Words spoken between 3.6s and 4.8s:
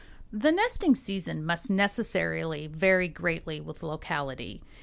with locality.